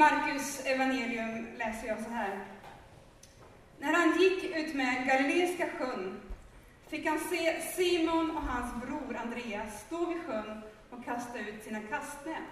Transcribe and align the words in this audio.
Markus 0.00 0.66
evangelium 0.66 1.46
läser 1.58 1.88
jag 1.88 2.00
så 2.00 2.10
här. 2.10 2.44
När 3.78 3.92
han 3.92 4.20
gick 4.20 4.44
ut 4.44 4.74
med 4.74 5.06
Galileiska 5.06 5.66
sjön 5.78 6.20
fick 6.88 7.06
han 7.06 7.20
se 7.20 7.60
Simon 7.60 8.36
och 8.36 8.42
hans 8.42 8.84
bror 8.84 9.16
Andreas 9.16 9.80
stå 9.86 10.06
vid 10.06 10.22
sjön 10.26 10.62
och 10.90 11.04
kasta 11.04 11.38
ut 11.38 11.64
sina 11.64 11.80
kastnät, 11.80 12.42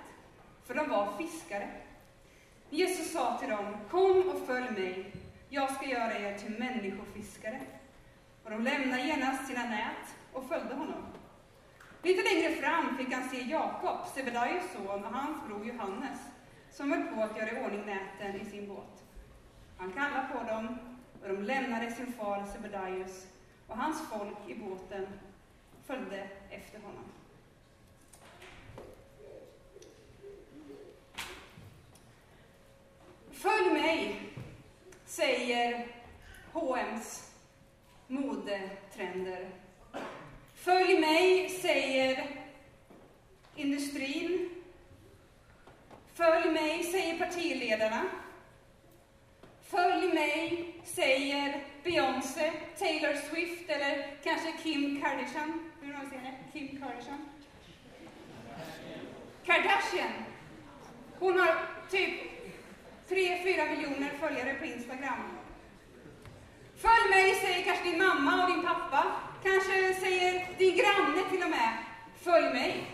för 0.66 0.74
de 0.74 0.88
var 0.88 1.18
fiskare. 1.18 1.68
Jesus 2.70 3.12
sa 3.12 3.38
till 3.38 3.50
dem, 3.50 3.76
kom 3.90 4.28
och 4.28 4.46
följ 4.46 4.70
mig, 4.70 5.12
jag 5.48 5.74
ska 5.74 5.86
göra 5.86 6.18
er 6.18 6.38
till 6.38 6.58
människofiskare. 6.58 7.60
Och 8.44 8.50
de 8.50 8.62
lämnade 8.62 9.02
genast 9.02 9.48
sina 9.48 9.62
nät 9.62 10.14
och 10.32 10.48
följde 10.48 10.74
honom. 10.74 11.04
Lite 12.02 12.34
längre 12.34 12.54
fram 12.54 12.96
fick 12.98 13.12
han 13.12 13.28
se 13.28 13.42
Jakob, 13.42 13.98
Sebedaios 14.14 14.64
son, 14.72 15.04
och 15.04 15.14
hans 15.14 15.46
bror 15.46 15.66
Johannes, 15.66 16.18
som 16.78 16.92
höll 16.92 17.02
på 17.02 17.22
att 17.22 17.36
göra 17.36 17.50
i 17.50 17.64
ordning 17.64 17.86
näten 17.86 18.40
i 18.40 18.44
sin 18.44 18.68
båt. 18.68 19.04
Han 19.76 19.92
kallade 19.92 20.28
på 20.32 20.52
dem, 20.52 20.78
och 21.22 21.28
de 21.28 21.42
lämnade 21.42 21.90
sin 21.90 22.12
far 22.12 22.46
Sebedaios 22.52 23.26
och 23.66 23.76
hans 23.76 24.08
folk 24.10 24.36
i 24.48 24.54
båten 24.54 25.06
följde 25.86 26.28
efter 26.50 26.78
honom. 26.78 27.04
Följ 33.32 33.72
mig, 33.72 34.20
säger 35.04 35.86
H&M's 36.52 37.30
modetrender. 38.06 39.50
Följ 40.54 41.00
mig, 41.00 41.48
säger 41.48 42.30
industrin. 43.54 44.57
Följ 46.18 46.50
mig, 46.50 46.84
säger 46.84 47.18
partiledarna. 47.18 48.04
Följ 49.62 50.14
mig, 50.14 50.74
säger 50.84 51.64
Beyoncé, 51.84 52.52
Taylor 52.78 53.14
Swift 53.14 53.70
eller 53.70 54.16
kanske 54.24 54.52
Kim 54.62 55.02
Kardashian. 55.02 55.70
Hur 55.80 55.92
någon 55.92 56.10
säger 56.10 56.22
det? 56.22 56.58
Kim 56.58 56.68
Kardashian? 56.80 57.28
Kardashian. 59.46 60.12
Hon 61.18 61.40
har 61.40 61.54
typ 61.90 62.20
3-4 63.08 63.76
miljoner 63.76 64.10
följare 64.20 64.54
på 64.54 64.64
Instagram. 64.64 65.38
Följ 66.76 67.10
mig, 67.10 67.34
säger 67.34 67.64
kanske 67.64 67.90
din 67.90 67.98
mamma 67.98 68.44
och 68.44 68.50
din 68.50 68.62
pappa. 68.62 69.06
Kanske 69.42 69.94
säger 69.94 70.46
din 70.58 70.76
granne 70.76 71.30
till 71.30 71.42
och 71.42 71.50
med. 71.50 71.72
Följ 72.22 72.54
mig. 72.54 72.84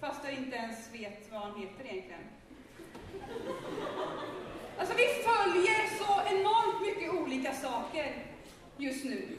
Fast 0.00 0.22
du 0.22 0.30
inte 0.30 0.56
ens 0.56 0.94
vet 0.94 1.32
vad 1.32 1.40
han 1.40 1.60
heter 1.60 1.84
egentligen. 1.84 2.41
Alltså 4.78 4.94
vi 4.96 5.06
följer 5.06 5.98
så 5.98 6.34
enormt 6.34 6.80
mycket 6.86 7.12
olika 7.14 7.54
saker 7.54 8.26
just 8.76 9.04
nu. 9.04 9.38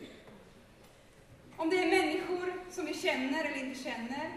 Om 1.58 1.70
det 1.70 1.84
är 1.84 1.90
människor 1.90 2.54
som 2.72 2.86
vi 2.86 2.94
känner 2.94 3.46
eller 3.46 3.66
inte 3.66 3.84
känner, 3.84 4.30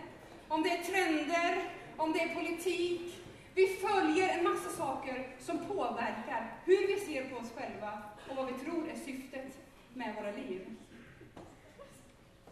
om 0.48 0.62
det 0.62 0.70
är 0.70 0.82
trender, 0.82 1.70
om 1.96 2.12
det 2.12 2.20
är 2.20 2.34
politik. 2.34 3.14
Vi 3.54 3.66
följer 3.66 4.38
en 4.38 4.44
massa 4.44 4.70
saker 4.70 5.28
som 5.40 5.58
påverkar 5.58 6.54
hur 6.64 6.86
vi 6.86 7.00
ser 7.00 7.28
på 7.28 7.36
oss 7.36 7.52
själva 7.56 8.02
och 8.30 8.36
vad 8.36 8.46
vi 8.46 8.64
tror 8.64 8.88
är 8.88 8.96
syftet 8.96 9.58
med 9.94 10.14
våra 10.14 10.30
liv. 10.30 10.77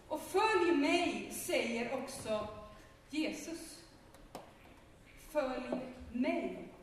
Och 0.08 0.20
följ 0.20 0.77
mig, 0.77 1.30
säger 1.32 1.94
också 1.94 2.48
Jesus. 3.10 3.78
Följ 5.32 5.80
mig. 6.12 6.73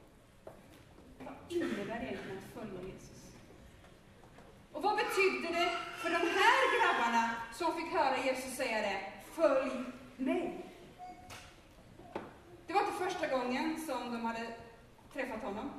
Vad 1.52 1.62
innebär 1.62 1.96
egentligen 1.96 2.38
att 2.38 2.54
följa 2.54 2.82
Jesus? 2.82 3.34
Och 4.72 4.84
vad 4.84 4.98
betydde 4.98 5.48
det 5.48 5.70
för 5.98 6.10
de 6.10 6.16
här 6.16 6.62
grabbarna 6.78 7.36
som 7.54 7.76
fick 7.76 7.94
höra 7.94 8.26
Jesus 8.26 8.56
säga 8.56 8.82
det? 8.82 9.02
Följ 9.32 9.72
mig. 10.18 10.66
Det 12.68 12.74
var 12.74 12.82
inte 12.82 13.04
första 13.04 13.28
gången 13.28 13.80
som 13.86 14.12
de 14.12 14.26
hade 14.26 14.48
träffat 15.14 15.44
honom. 15.44 15.70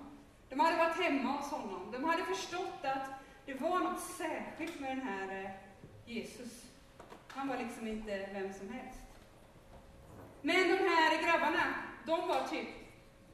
De 0.49 0.61
hade 0.61 0.77
varit 0.77 0.97
hemma 0.97 1.33
hos 1.33 1.51
honom. 1.51 1.93
De 1.93 2.05
hade 2.05 2.25
förstått 2.25 2.85
att 2.85 3.11
det 3.47 3.55
var 3.55 3.79
något 3.79 4.01
särskilt 4.01 4.81
med 4.81 4.97
den 4.97 5.07
här 5.07 5.45
eh, 5.45 5.51
Jesus. 6.15 6.65
Han 7.29 7.49
var 7.49 7.57
liksom 7.57 7.87
inte 7.89 8.29
vem 8.33 8.53
som 8.53 8.69
helst. 8.69 8.99
Men 10.43 10.69
de 10.69 10.77
här 10.77 11.23
grabbarna, 11.23 11.75
de 12.07 12.29
var 12.29 12.49
typ 12.49 12.69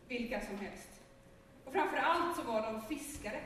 vilka 0.09 0.41
som 0.41 0.59
helst. 0.59 0.98
Och 1.69 1.75
framför 1.75 1.97
allt 1.97 2.37
så 2.37 2.43
var 2.43 2.63
de 2.63 2.97
fiskare. 2.97 3.41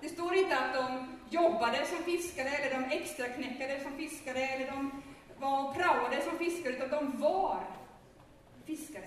Det 0.00 0.08
står 0.08 0.34
inte 0.34 0.58
att 0.58 0.74
de 0.74 1.18
jobbade 1.30 1.86
som 1.86 2.04
fiskare, 2.04 2.48
eller 2.48 2.80
de 2.80 2.96
extra 2.96 3.28
knäckade 3.28 3.80
som 3.80 3.96
fiskare, 3.96 4.38
eller 4.38 4.66
de 4.66 5.02
var 5.38 5.74
praoade 5.74 6.22
som 6.22 6.38
fiskare, 6.38 6.76
utan 6.76 6.90
de 6.90 7.20
var 7.20 7.60
fiskare. 8.64 9.04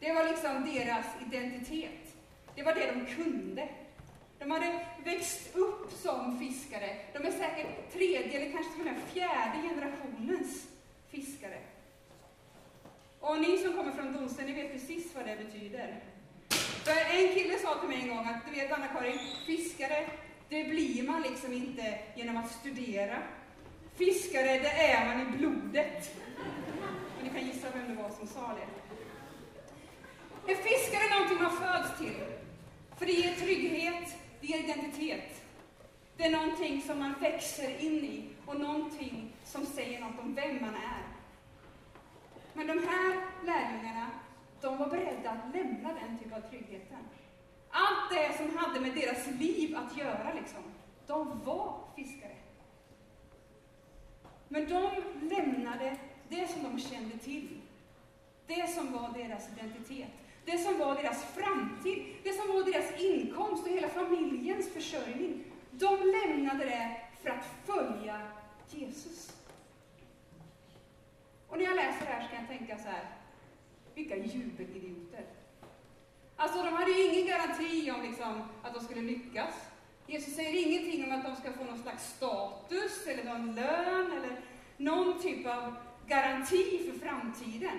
Det 0.00 0.12
var 0.12 0.24
liksom 0.24 0.64
deras 0.74 1.06
identitet. 1.26 2.14
Det 2.54 2.62
var 2.62 2.74
det 2.74 2.92
de 2.92 3.14
kunde. 3.14 3.68
De 4.38 4.50
hade 4.50 4.86
växt 5.04 5.56
upp 5.56 5.92
som 5.92 6.38
fiskare. 6.38 6.96
De 7.12 7.18
är 7.18 7.32
säkert 7.32 7.92
tredje 7.92 8.40
eller 8.40 8.52
kanske 8.52 8.72
till 8.72 8.80
och 8.80 8.92
med 8.92 9.02
fjärde 9.02 9.68
generationens 9.68 10.66
fiskare. 11.10 11.58
Och 13.20 13.40
ni 13.40 13.58
som 13.58 13.72
kommer 13.72 13.92
från 13.92 14.12
Donsen, 14.12 14.46
ni 14.46 14.52
vet 14.52 14.72
precis 14.72 15.14
vad 15.14 15.26
det 15.26 15.36
betyder. 15.36 16.02
För 16.84 17.16
en 17.16 17.34
kille 17.34 17.58
sa 17.58 17.74
till 17.74 17.88
mig 17.88 18.00
en 18.02 18.08
gång 18.08 18.26
att, 18.26 18.46
du 18.46 18.60
vet 18.60 18.72
Anna-Karin, 18.72 19.18
fiskare, 19.46 20.06
det 20.48 20.64
blir 20.64 21.02
man 21.02 21.22
liksom 21.22 21.52
inte 21.52 21.98
genom 22.14 22.36
att 22.36 22.50
studera. 22.50 23.18
Fiskare, 23.96 24.58
det 24.58 24.70
är 24.70 25.06
man 25.06 25.20
i 25.20 25.36
blodet. 25.38 26.16
Och 27.18 27.24
ni 27.24 27.30
kan 27.30 27.46
gissa 27.46 27.66
vem 27.74 27.96
det 27.96 28.02
var 28.02 28.10
som 28.10 28.26
sa 28.26 28.54
det. 28.54 28.68
En 30.52 30.56
fiskare 30.56 31.02
är 31.04 31.10
någonting 31.10 31.42
man 31.42 31.56
föds 31.56 31.98
till. 31.98 32.24
För 32.98 33.06
det 33.06 33.12
ger 33.12 33.34
trygghet, 33.34 34.16
det 34.40 34.46
ger 34.46 34.58
identitet. 34.58 35.42
Det 36.16 36.24
är 36.24 36.30
någonting 36.30 36.82
som 36.82 36.98
man 36.98 37.14
växer 37.20 37.78
in 37.80 38.04
i 38.04 38.24
och 38.46 38.60
någonting 38.60 39.32
som 39.44 39.66
säger 39.66 40.00
något 40.00 40.20
om 40.20 40.34
vem 40.34 40.60
man 40.60 40.74
är. 40.74 41.02
Men 42.52 42.66
de 42.66 42.88
här 42.88 43.20
lärjungarna, 43.44 44.10
de 44.60 44.78
var 44.78 44.86
beredda 44.86 45.30
att 45.30 45.54
lämna 45.54 45.92
den 45.92 46.18
typen 46.18 46.42
av 46.44 46.48
tryggheten. 46.48 46.98
Allt 47.70 48.10
det 48.10 48.36
som 48.36 48.56
hade 48.56 48.80
med 48.80 48.94
deras 48.94 49.26
liv 49.26 49.76
att 49.76 49.96
göra, 49.96 50.32
liksom. 50.34 50.62
De 51.06 51.40
var 51.44 51.80
fiskare. 51.96 52.36
Men 54.48 54.68
de 54.68 54.90
lämnade 55.22 55.96
det 56.28 56.48
som 56.48 56.62
de 56.62 56.80
kände 56.80 57.18
till. 57.18 57.60
Det 58.46 58.70
som 58.70 58.92
var 58.92 59.12
deras 59.12 59.48
identitet. 59.56 60.12
Det 60.44 60.58
som 60.58 60.78
var 60.78 60.94
deras 60.94 61.24
framtid. 61.24 62.16
Det 62.22 62.32
som 62.32 62.48
var 62.48 62.64
deras 62.64 63.00
inkomst 63.00 63.66
och 63.66 63.72
hela 63.72 63.88
familjens 63.88 64.72
försörjning. 64.72 65.44
De 65.70 65.96
lämnade 65.96 66.64
det 66.64 66.96
för 67.22 67.30
att 67.30 67.44
följa 67.64 68.30
Jesus. 68.70 69.32
Och 71.48 71.58
när 71.58 71.64
jag 71.64 71.76
läser 71.76 72.06
det 72.06 72.12
här 72.12 72.22
så 72.22 72.28
kan 72.28 72.38
jag 72.38 72.58
tänka 72.58 72.78
så 72.78 72.88
här, 72.88 73.17
vilka 73.98 74.16
jubelidioter. 74.16 75.26
Alltså, 76.36 76.62
de 76.62 76.72
hade 76.72 76.90
ju 76.90 77.02
ingen 77.04 77.26
garanti 77.26 77.90
om 77.90 78.02
liksom, 78.02 78.42
att 78.62 78.74
de 78.74 78.84
skulle 78.84 79.00
lyckas. 79.00 79.54
Jesus 80.06 80.34
säger 80.34 80.66
ingenting 80.66 81.04
om 81.04 81.18
att 81.18 81.24
de 81.24 81.36
ska 81.36 81.52
få 81.52 81.64
någon 81.64 81.82
slags 81.82 82.14
status, 82.16 83.06
eller 83.06 83.24
någon 83.24 83.54
lön, 83.54 84.12
eller 84.12 84.40
någon 84.76 85.20
typ 85.22 85.46
av 85.46 85.74
garanti 86.06 86.90
för 86.90 86.98
framtiden. 87.06 87.78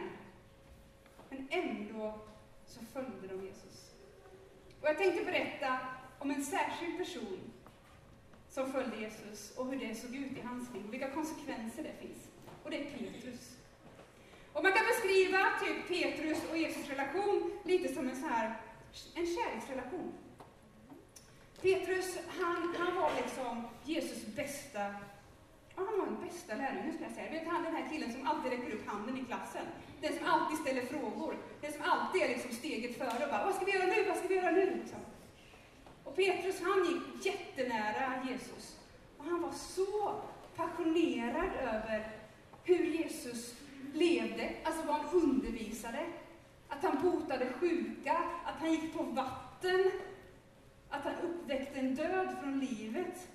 Men 1.30 1.48
ändå 1.50 2.20
så 2.66 2.80
följde 2.94 3.28
de 3.28 3.46
Jesus. 3.46 3.92
Och 4.82 4.88
jag 4.88 4.98
tänkte 4.98 5.26
berätta 5.26 5.80
om 6.20 6.32
en 6.32 6.44
särskild 6.44 6.98
person 6.98 7.40
som 8.50 8.72
följde 8.72 9.02
Jesus 9.02 9.58
och 9.58 9.66
hur 9.66 9.80
det 9.80 9.96
såg 9.96 10.16
ut 10.16 10.38
i 10.38 10.42
hans 10.42 10.74
liv, 10.74 10.86
och 10.88 10.94
vilka 10.94 11.12
konsekvenser 11.12 11.84
det 11.84 12.08
finns. 12.08 12.28
Och 12.64 12.72
det 12.72 12.78
är 12.78 12.98
Petrus. 12.98 13.59
Och 14.60 14.66
man 14.66 14.74
kan 14.74 14.86
beskriva 14.86 15.40
typ 15.64 15.88
Petrus 15.88 16.38
och 16.52 16.58
Jesus 16.58 16.90
relation 16.90 17.52
lite 17.64 17.94
som 17.94 18.10
en 18.10 18.16
så 18.16 18.28
här, 18.28 18.58
en 19.16 19.26
kärleksrelation. 19.26 20.14
Petrus, 21.62 22.18
han, 22.40 22.76
han 22.80 22.96
var 22.96 23.12
liksom 23.18 23.68
Jesus 23.86 24.26
bästa, 24.36 24.80
ja, 25.76 25.84
han 25.88 26.00
var 26.00 26.06
den 26.06 26.22
bästa 26.28 26.56
lärjungen 26.56 26.94
skulle 26.94 27.06
jag 27.10 27.16
säga. 27.16 27.32
Vet 27.32 27.48
han 27.48 27.64
den 27.64 27.76
här 27.76 27.90
killen 27.92 28.14
som 28.14 28.28
alltid 28.28 28.52
räcker 28.52 28.74
upp 28.74 28.88
handen 28.88 29.18
i 29.18 29.26
klassen? 29.26 29.66
Den 30.02 30.18
som 30.18 30.28
alltid 30.28 30.58
ställer 30.58 30.86
frågor. 30.86 31.38
Den 31.62 31.74
som 31.74 31.82
alltid 31.82 32.22
är 32.22 32.28
liksom 32.28 32.52
steget 32.52 32.98
före 32.98 33.24
och 33.26 33.32
bara, 33.32 33.46
vad 33.46 33.56
ska 33.56 33.66
vi 33.66 33.72
göra 33.72 33.86
nu, 33.86 34.04
vad 34.08 34.18
ska 34.18 34.28
vi 34.28 34.36
göra 34.36 34.52
nu? 34.52 34.66
Liksom. 34.66 35.00
Och 36.04 36.16
Petrus, 36.16 36.62
han 36.62 36.86
gick 36.86 37.26
jättenära 37.26 38.28
Jesus. 38.30 38.78
Och 39.18 39.26
han 39.26 39.42
var 39.42 39.52
så 39.52 40.22
passionerad 40.56 41.50
över 41.62 42.12
hur 42.64 42.86
Jesus 42.86 43.59
levde, 43.94 44.52
alltså 44.64 44.88
vad 44.88 44.96
han 44.96 45.10
undervisade, 45.14 46.06
att 46.70 46.84
han 46.84 47.12
botade 47.12 47.54
sjuka, 47.54 48.18
att 48.46 48.56
han 48.60 48.72
gick 48.72 48.94
på 48.94 49.04
vatten, 49.04 49.92
att 50.90 51.04
han 51.04 51.16
uppväckte 51.16 51.80
en 51.80 51.96
död 51.96 52.36
från 52.42 52.60
livet. 52.60 53.28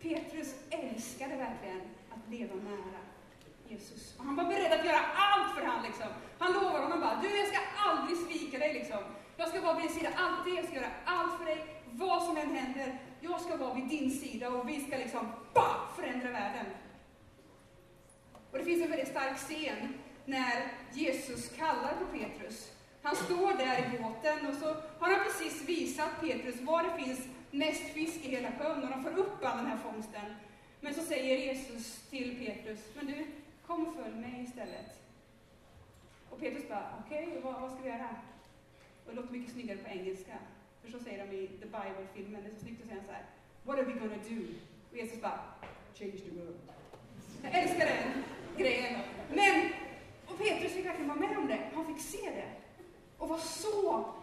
Petrus 0.00 0.54
älskade 0.70 1.36
verkligen 1.36 1.80
att 2.10 2.30
leva 2.30 2.54
nära 2.54 3.00
Jesus. 3.68 4.14
Och 4.18 4.24
han 4.24 4.36
var 4.36 4.44
beredd 4.44 4.72
att 4.72 4.86
göra 4.86 5.00
allt 5.14 5.54
för 5.54 5.66
honom. 5.66 5.82
Liksom. 5.82 6.06
Han 6.38 6.52
lovade 6.52 6.84
honom 6.84 7.00
bara, 7.00 7.20
du 7.22 7.38
jag 7.38 7.48
ska 7.48 7.58
aldrig 7.76 8.18
svika 8.18 8.58
dig. 8.58 8.74
Liksom. 8.74 8.98
Jag 9.36 9.48
ska 9.48 9.60
vara 9.60 9.74
vid 9.74 9.84
din 9.84 9.94
sida 9.94 10.08
alltid, 10.16 10.54
jag 10.54 10.64
ska 10.64 10.74
göra 10.74 10.92
allt 11.04 11.38
för 11.38 11.44
dig. 11.44 11.82
Vad 11.90 12.22
som 12.22 12.36
än 12.36 12.56
händer, 12.56 12.98
jag 13.20 13.40
ska 13.40 13.56
vara 13.56 13.74
vid 13.74 13.88
din 13.88 14.10
sida 14.10 14.48
och 14.48 14.68
vi 14.68 14.80
ska 14.80 14.96
liksom, 14.96 15.26
bah, 15.54 15.76
förändra 15.96 16.30
världen. 16.30 16.66
Och 18.52 18.58
det 18.58 18.64
finns 18.64 18.82
en 18.82 18.90
väldigt 18.90 19.08
stark 19.08 19.36
scen 19.36 19.94
när 20.24 20.72
Jesus 20.92 21.48
kallar 21.48 21.94
på 21.94 22.18
Petrus. 22.18 22.72
Han 23.02 23.16
står 23.16 23.54
där 23.54 23.78
i 23.78 23.98
båten 24.02 24.46
och 24.46 24.54
så 24.54 24.66
har 24.98 25.10
han 25.10 25.24
precis 25.24 25.68
visat 25.68 26.20
Petrus 26.20 26.60
var 26.60 26.82
det 26.82 27.04
finns 27.04 27.20
mest 27.50 27.82
fisk 27.82 28.24
i 28.24 28.28
hela 28.28 28.52
sjön 28.52 28.82
och 28.82 28.90
de 28.90 29.02
får 29.02 29.18
upp 29.18 29.44
all 29.44 29.56
den 29.56 29.66
här 29.66 29.78
fångsten. 29.78 30.34
Men 30.80 30.94
så 30.94 31.00
säger 31.00 31.38
Jesus 31.38 32.02
till 32.10 32.46
Petrus, 32.46 32.80
men 32.94 33.06
du, 33.06 33.26
kom 33.66 33.86
och 33.86 33.94
följ 33.94 34.14
mig 34.14 34.44
istället. 34.48 34.98
Och 36.30 36.40
Petrus 36.40 36.68
bara, 36.68 37.02
okej, 37.06 37.28
okay, 37.28 37.40
vad, 37.40 37.60
vad, 37.60 37.70
ska 37.70 37.82
vi 37.82 37.88
göra? 37.88 38.08
Och 39.04 39.10
det 39.10 39.20
låter 39.20 39.32
mycket 39.32 39.52
snyggare 39.52 39.78
på 39.78 39.88
engelska. 39.88 40.38
För 40.82 40.90
så 40.90 40.98
säger 40.98 41.26
de 41.26 41.36
i 41.36 41.46
The 41.46 41.66
Bible-filmen, 41.66 42.42
det 42.42 42.50
är 42.50 42.54
så 42.54 42.60
snyggt 42.60 42.82
att 42.82 42.88
säga 42.88 43.02
så 43.06 43.12
här, 43.12 43.24
What 43.64 43.78
are 43.78 43.84
we 43.84 43.92
gonna 43.92 44.16
do? 44.28 44.44
Och 44.90 44.96
Jesus 44.96 45.20
bara, 45.20 45.40
change 45.94 46.18
the 46.18 46.30
world. 46.30 46.56
Jag 47.42 47.62
älskar 47.62 47.86
den 47.86 48.22
grejen. 48.56 49.00
Men, 49.34 49.68
och 50.26 50.38
Petrus 50.38 50.72
fick 50.72 50.86
verkligen 50.86 51.08
vara 51.08 51.28
med 51.28 51.38
om 51.38 51.46
det. 51.46 51.70
Han 51.74 51.86
fick 51.86 52.00
se 52.00 52.30
det. 52.30 52.52
Och 53.18 53.28
var 53.28 53.38
så 53.38 54.14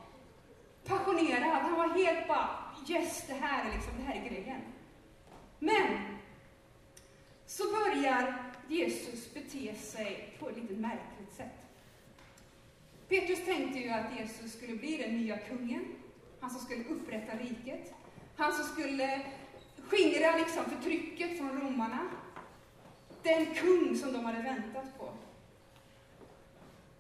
passionerad. 0.86 1.44
Han 1.44 1.76
var 1.76 1.88
helt 1.88 2.28
bara, 2.28 2.50
yes, 2.88 3.24
det 3.28 3.34
här 3.34 3.70
är 3.70 3.74
liksom, 3.74 3.94
det 3.98 4.04
här 4.04 4.16
är 4.16 4.30
grejen. 4.30 4.62
Men, 5.60 6.18
så 7.46 7.64
börjar 7.64 8.44
Jesus 8.68 9.34
bete 9.34 9.76
sig 9.76 10.38
på 10.40 10.50
ett 10.50 10.56
lite 10.56 10.74
märkligt 10.74 11.34
sätt. 11.38 11.60
Petrus 13.10 13.46
tänkte 13.46 13.80
ju 13.80 13.90
att 13.90 14.20
Jesus 14.20 14.54
skulle 14.54 14.76
bli 14.76 14.98
den 14.98 15.18
nya 15.18 15.38
kungen, 15.38 15.86
han 16.40 16.50
som 16.50 16.60
skulle 16.60 16.84
upprätta 16.84 17.38
riket, 17.38 17.94
han 18.36 18.54
som 18.54 18.66
skulle 18.66 19.22
skingra 19.88 20.38
liksom 20.38 20.66
förtrycket 20.66 21.38
från 21.38 21.62
romarna, 21.62 22.10
den 23.24 23.46
kung 23.56 23.96
som 23.98 24.14
de 24.14 24.26
hade 24.26 24.42
väntat 24.42 24.98
på. 24.98 25.10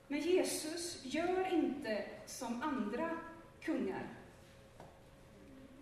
Men 0.07 0.19
Jesus 0.19 1.05
gör 1.05 1.53
inte 1.53 2.03
som 2.25 2.61
andra 2.61 3.09
kungar. 3.61 4.07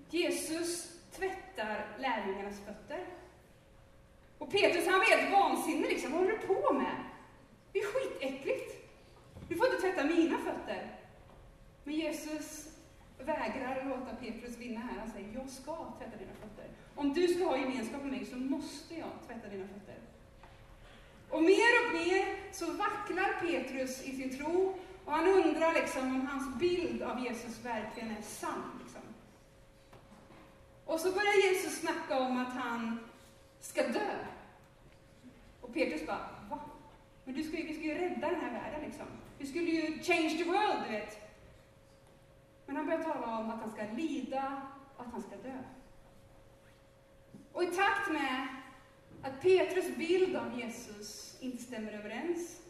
Jesus 0.09 0.99
tvättar 1.11 1.87
lärjungarnas 1.99 2.59
fötter. 2.59 3.05
Och 4.37 4.51
Petrus 4.51 4.87
han 4.87 4.99
var 4.99 5.05
helt 5.05 5.31
vansinnig 5.31 5.89
liksom. 5.89 6.11
Vad 6.11 6.19
håller 6.19 6.37
du 6.37 6.47
på 6.47 6.73
med? 6.73 6.95
Det 7.71 7.79
är 7.79 7.85
skitäckligt. 7.85 8.77
Du 9.49 9.55
får 9.55 9.65
inte 9.67 9.81
tvätta 9.81 10.03
mina 10.03 10.37
fötter. 10.37 10.95
Men 11.83 11.93
Jesus 11.93 12.69
vägrar 13.19 13.85
låta 13.89 14.15
Petrus 14.15 14.57
vinna 14.57 14.79
här. 14.79 14.99
Han 14.99 15.11
säger, 15.11 15.33
jag 15.33 15.49
ska 15.49 15.93
tvätta 15.97 16.17
dina 16.17 16.33
fötter. 16.33 16.65
Om 16.95 17.13
du 17.13 17.27
ska 17.27 17.45
ha 17.45 17.57
gemenskap 17.57 18.01
med 18.01 18.11
mig 18.11 18.25
så 18.25 18.37
måste 18.37 18.95
jag 18.95 19.09
tvätta 19.27 19.47
dina 19.47 19.67
fötter. 19.67 19.95
Och 21.29 21.43
mer 21.43 21.85
och 21.85 21.93
mer 21.93 22.35
så 22.51 22.71
vacklar 22.71 23.39
Petrus 23.41 24.03
i 24.03 24.15
sin 24.15 24.37
tro 24.37 24.77
och 25.05 25.11
han 25.13 25.27
undrar 25.27 25.73
liksom 25.73 26.15
om 26.15 26.27
hans 26.27 26.55
bild 26.59 27.01
av 27.01 27.19
Jesus 27.19 27.65
verkligen 27.65 28.11
är 28.11 28.21
sann. 28.21 28.79
Liksom. 28.83 29.01
Och 30.85 30.99
så 30.99 31.11
börjar 31.11 31.51
Jesus 31.51 31.79
snacka 31.79 32.19
om 32.19 32.37
att 32.37 32.53
han 32.53 32.99
ska 33.59 33.87
dö. 33.87 34.15
Och 35.61 35.73
Petrus 35.73 36.05
bara, 36.05 36.29
va? 36.49 36.59
Men 37.23 37.35
du 37.35 37.43
ska 37.43 37.57
ju, 37.57 37.67
vi 37.67 37.73
ska 37.73 37.83
ju 37.83 37.95
rädda 37.95 38.29
den 38.29 38.41
här 38.41 38.51
världen 38.51 38.81
liksom. 38.81 39.05
Vi 39.37 39.47
skulle 39.47 39.71
ju 39.71 40.03
change 40.03 40.29
the 40.29 40.43
world, 40.43 40.83
du 40.87 40.91
vet. 40.91 41.17
Men 42.65 42.75
han 42.75 42.85
börjar 42.85 43.03
tala 43.03 43.37
om 43.37 43.49
att 43.49 43.61
han 43.61 43.71
ska 43.71 43.83
lida 43.95 44.61
och 44.95 45.05
att 45.05 45.11
han 45.11 45.21
ska 45.21 45.35
dö. 45.35 45.57
Och 47.51 47.63
i 47.63 47.67
takt 47.67 48.11
med 48.11 48.47
att 49.21 49.41
Petrus 49.41 49.95
bild 49.97 50.35
av 50.35 50.59
Jesus 50.59 51.37
inte 51.41 51.63
stämmer 51.63 51.93
överens, 51.93 52.61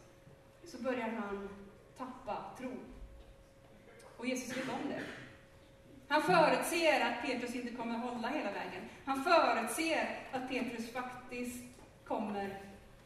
så 0.63 0.77
börjar 0.77 1.09
han 1.09 1.49
tappa 1.97 2.45
tron. 2.57 2.79
Och 4.17 4.27
Jesus 4.27 4.57
vet 4.57 4.69
om 4.69 4.89
det. 4.89 5.01
Han 6.07 6.21
förutser 6.21 7.01
att 7.01 7.25
Petrus 7.25 7.55
inte 7.55 7.73
kommer 7.73 7.97
hålla 7.97 8.27
hela 8.27 8.51
vägen. 8.51 8.89
Han 9.05 9.23
förutser 9.23 10.27
att 10.31 10.49
Petrus 10.49 10.91
faktiskt 10.91 11.63
kommer 12.05 12.61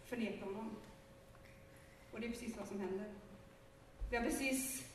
förneka 0.06 0.46
honom. 0.46 0.76
Och 2.12 2.20
det 2.20 2.28
är 2.28 2.32
precis 2.32 2.58
vad 2.58 2.68
som 2.68 2.80
händer. 2.80 3.06
Vi 4.10 4.18
har 4.18 4.24
precis 4.24 4.91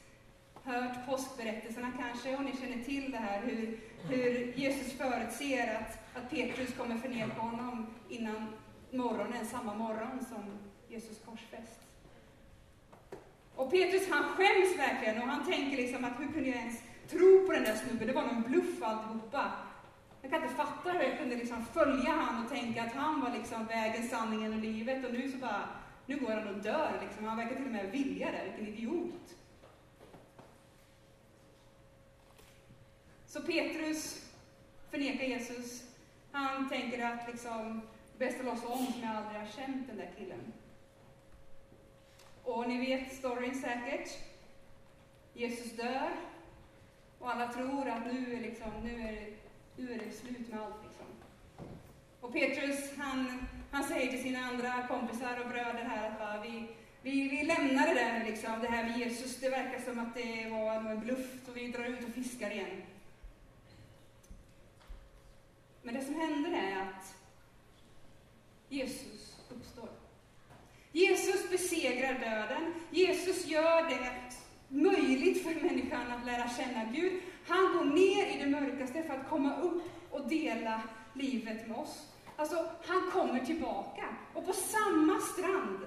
hört 0.67 1.07
påskberättelserna 1.07 1.93
kanske, 1.99 2.37
och 2.37 2.45
ni 2.45 2.53
känner 2.57 2.85
till 2.85 3.11
det 3.11 3.19
här 3.19 3.43
hur, 3.43 3.79
hur 4.09 4.53
Jesus 4.57 4.93
förutser 4.93 5.75
att, 5.75 6.17
att 6.17 6.31
Petrus 6.31 6.75
kommer 6.79 6.97
förneka 6.97 7.41
honom 7.41 7.87
innan 8.09 8.53
morgonen, 8.91 9.47
samma 9.47 9.75
morgon 9.75 10.25
som 10.29 10.59
Jesus 10.89 11.19
korsfäst. 11.25 11.81
Och 13.55 13.71
Petrus 13.71 14.11
han 14.11 14.25
skäms 14.25 14.79
verkligen 14.79 15.23
och 15.23 15.29
han 15.29 15.47
tänker 15.47 15.77
liksom 15.77 16.05
att 16.05 16.21
hur 16.21 16.33
kunde 16.33 16.49
jag 16.49 16.59
ens 16.59 16.83
tro 17.11 17.47
på 17.47 17.53
den 17.53 17.65
där 17.65 17.75
snubben? 17.75 18.07
Det 18.07 18.13
var 18.13 18.23
någon 18.23 18.43
bluff 18.43 18.83
alltihopa. 18.83 19.53
Jag 20.23 20.31
kan 20.31 20.43
inte 20.43 20.55
fatta 20.55 20.91
hur 20.91 21.01
jag 21.01 21.19
kunde 21.19 21.37
liksom 21.37 21.65
följa 21.65 22.11
han 22.11 22.45
och 22.45 22.51
tänka 22.51 22.83
att 22.83 22.93
han 22.93 23.21
var 23.21 23.31
liksom 23.31 23.67
vägen, 23.67 24.09
sanningen 24.09 24.53
och 24.53 24.59
livet 24.59 25.07
och 25.07 25.13
nu 25.13 25.31
så 25.31 25.39
bara, 25.39 25.69
nu 26.07 26.17
går 26.17 26.31
han 26.31 26.55
och 26.55 26.63
dör 26.63 26.93
liksom. 27.03 27.25
Han 27.25 27.37
verkar 27.37 27.57
till 27.57 27.65
och 27.65 27.71
med 27.71 27.91
vilja 27.91 28.27
det, 28.31 28.43
vilken 28.45 28.75
idiot. 28.75 29.35
Så 33.37 33.43
Petrus 33.43 34.25
förnekar 34.91 35.25
Jesus. 35.25 35.83
Han 36.33 36.69
tänker 36.69 37.05
att 37.05 37.29
liksom, 37.29 37.83
bäst 38.19 38.41
att 38.41 38.45
låtsas 38.47 38.65
om 38.65 38.87
som 38.87 39.03
jag 39.03 39.17
aldrig 39.17 39.41
har 39.41 39.49
känt 39.57 39.87
den 39.87 39.97
där 39.97 40.11
killen. 40.19 40.53
Och 42.43 42.69
ni 42.69 42.87
vet 42.87 43.13
storyn 43.13 43.55
säkert. 43.55 44.09
Jesus 45.35 45.73
dör. 45.73 46.11
Och 47.19 47.31
alla 47.31 47.53
tror 47.53 47.89
att 47.89 48.07
nu 48.07 48.37
är, 48.37 48.41
liksom, 48.41 48.71
nu 48.83 49.01
är, 49.01 49.27
nu 49.77 49.93
är 49.93 49.99
det 49.99 50.11
slut 50.11 50.49
med 50.49 50.61
allt. 50.61 50.85
Liksom. 50.85 51.07
Och 52.21 52.33
Petrus, 52.33 52.97
han, 52.97 53.47
han 53.71 53.85
säger 53.85 54.11
till 54.11 54.23
sina 54.23 54.39
andra 54.39 54.87
kompisar 54.89 55.41
och 55.41 55.51
bröder 55.51 55.85
här 55.85 56.11
att 56.11 56.21
va, 56.21 56.43
vi, 56.43 56.69
vi, 57.03 57.29
vi 57.29 57.43
lämnar 57.43 57.87
det 57.87 57.95
där 57.95 58.25
liksom, 58.25 58.61
det 58.61 58.69
här 58.69 58.85
med 58.85 58.99
Jesus. 58.99 59.37
Det 59.41 59.49
verkar 59.49 59.81
som 59.81 59.99
att 59.99 60.15
det 60.15 60.49
var 60.51 60.75
en 60.75 61.01
bluff, 61.01 61.47
så 61.47 61.53
vi 61.53 61.69
drar 61.69 61.85
ut 61.85 62.09
och 62.09 62.15
fiskar 62.15 62.51
igen. 62.51 62.83
Men 65.87 65.95
det 65.95 66.05
som 66.05 66.15
händer 66.15 66.53
är 66.53 66.81
att 66.81 67.15
Jesus 68.69 69.37
uppstår. 69.49 69.89
Jesus 70.93 71.51
besegrar 71.51 72.13
döden. 72.15 72.75
Jesus 72.91 73.47
gör 73.47 73.89
det 73.89 74.13
möjligt 74.69 75.43
för 75.43 75.55
människan 75.55 76.13
att 76.13 76.27
lära 76.27 76.49
känna 76.49 76.85
Gud. 76.85 77.23
Han 77.47 77.77
går 77.77 77.85
ner 77.85 78.27
i 78.27 78.39
det 78.39 78.47
mörkaste 78.47 79.03
för 79.03 79.15
att 79.15 79.29
komma 79.29 79.57
upp 79.57 79.83
och 80.11 80.29
dela 80.29 80.83
livet 81.15 81.69
med 81.69 81.77
oss. 81.77 82.07
Alltså, 82.37 82.71
han 82.87 83.11
kommer 83.11 83.41
tillbaka. 83.41 84.05
Och 84.35 84.47
på 84.47 84.53
samma 84.53 85.21
strand, 85.21 85.79